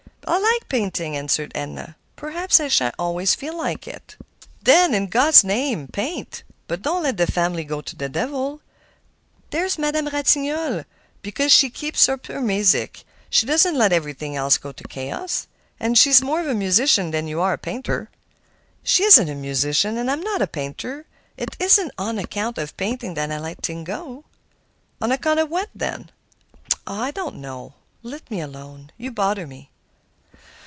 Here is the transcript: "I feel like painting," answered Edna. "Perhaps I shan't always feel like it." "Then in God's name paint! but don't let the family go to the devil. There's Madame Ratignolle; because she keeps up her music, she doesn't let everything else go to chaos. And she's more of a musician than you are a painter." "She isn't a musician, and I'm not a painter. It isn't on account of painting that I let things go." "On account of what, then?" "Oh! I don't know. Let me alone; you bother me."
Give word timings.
"I 0.27 0.35
feel 0.35 0.43
like 0.43 0.69
painting," 0.69 1.17
answered 1.17 1.51
Edna. 1.55 1.97
"Perhaps 2.15 2.59
I 2.59 2.67
shan't 2.69 2.95
always 2.97 3.35
feel 3.35 3.57
like 3.57 3.85
it." 3.87 4.15
"Then 4.61 4.93
in 4.93 5.07
God's 5.07 5.43
name 5.43 5.87
paint! 5.87 6.43
but 6.67 6.83
don't 6.83 7.03
let 7.03 7.17
the 7.17 7.25
family 7.29 7.63
go 7.63 7.81
to 7.81 7.95
the 7.95 8.07
devil. 8.07 8.61
There's 9.49 9.79
Madame 9.79 10.07
Ratignolle; 10.07 10.85
because 11.21 11.51
she 11.51 11.69
keeps 11.71 12.07
up 12.07 12.27
her 12.27 12.39
music, 12.39 13.03
she 13.31 13.45
doesn't 13.45 13.77
let 13.77 13.91
everything 13.91 14.35
else 14.35 14.57
go 14.57 14.71
to 14.71 14.87
chaos. 14.87 15.47
And 15.79 15.97
she's 15.97 16.21
more 16.21 16.39
of 16.39 16.47
a 16.47 16.53
musician 16.53 17.09
than 17.11 17.27
you 17.27 17.41
are 17.41 17.53
a 17.53 17.57
painter." 17.57 18.09
"She 18.83 19.03
isn't 19.03 19.27
a 19.27 19.35
musician, 19.35 19.97
and 19.97 20.09
I'm 20.09 20.21
not 20.21 20.41
a 20.41 20.47
painter. 20.47 21.07
It 21.35 21.57
isn't 21.59 21.91
on 21.97 22.19
account 22.19 22.57
of 22.59 22.77
painting 22.77 23.15
that 23.15 23.31
I 23.31 23.39
let 23.39 23.63
things 23.65 23.87
go." 23.87 24.23
"On 25.01 25.11
account 25.11 25.39
of 25.39 25.49
what, 25.49 25.69
then?" 25.73 26.09
"Oh! 26.85 27.01
I 27.01 27.11
don't 27.11 27.35
know. 27.37 27.73
Let 28.03 28.29
me 28.29 28.39
alone; 28.39 28.91
you 28.97 29.11
bother 29.11 29.47
me." 29.47 29.69